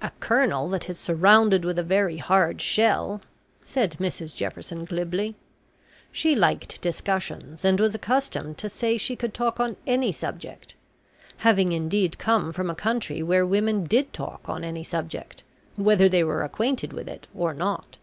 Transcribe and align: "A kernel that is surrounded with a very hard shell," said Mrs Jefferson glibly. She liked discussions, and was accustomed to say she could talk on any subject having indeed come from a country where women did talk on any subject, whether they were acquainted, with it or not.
"A 0.00 0.12
kernel 0.20 0.68
that 0.68 0.88
is 0.88 1.00
surrounded 1.00 1.64
with 1.64 1.80
a 1.80 1.82
very 1.82 2.18
hard 2.18 2.60
shell," 2.62 3.20
said 3.64 3.96
Mrs 3.98 4.36
Jefferson 4.36 4.84
glibly. 4.84 5.34
She 6.12 6.36
liked 6.36 6.80
discussions, 6.80 7.64
and 7.64 7.80
was 7.80 7.92
accustomed 7.92 8.56
to 8.58 8.68
say 8.68 8.96
she 8.96 9.16
could 9.16 9.34
talk 9.34 9.58
on 9.58 9.74
any 9.84 10.12
subject 10.12 10.76
having 11.38 11.72
indeed 11.72 12.18
come 12.20 12.52
from 12.52 12.70
a 12.70 12.76
country 12.76 13.20
where 13.20 13.44
women 13.44 13.82
did 13.82 14.12
talk 14.12 14.48
on 14.48 14.62
any 14.62 14.84
subject, 14.84 15.42
whether 15.74 16.08
they 16.08 16.22
were 16.22 16.44
acquainted, 16.44 16.92
with 16.92 17.08
it 17.08 17.26
or 17.34 17.52
not. 17.52 17.96